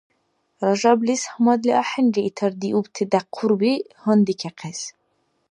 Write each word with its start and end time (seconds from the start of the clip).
Ражаблис 0.65 1.23
гьамадли 1.31 1.71
ахӀенри 1.81 2.21
итар 2.29 2.53
диубти 2.61 3.03
дяхъурби 3.11 3.73
гьандикахъес. 4.01 4.81